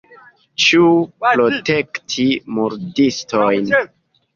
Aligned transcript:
Ĉu 0.67 0.87
protekti 1.27 2.29
murdistojn? 2.59 3.75